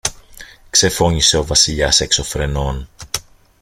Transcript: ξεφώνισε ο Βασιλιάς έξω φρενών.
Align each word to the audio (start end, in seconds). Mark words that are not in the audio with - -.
ξεφώνισε 0.69 1.37
ο 1.37 1.45
Βασιλιάς 1.45 1.99
έξω 2.01 2.23
φρενών. 2.23 2.87